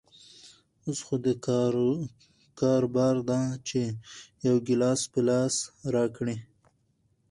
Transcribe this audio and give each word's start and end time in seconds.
اوس 0.83 0.99
خو 1.05 1.15
دکار 1.25 2.83
بار 2.95 3.15
ده 3.29 3.39
چې 3.67 3.81
يو 4.45 4.55
ګيلاس 4.67 5.01
په 5.11 5.19
لاس 5.27 5.55
راکړي. 5.95 6.35